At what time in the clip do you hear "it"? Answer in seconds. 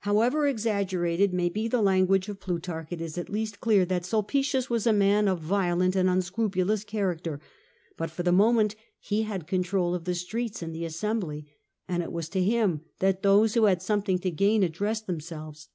2.90-3.00, 12.02-12.12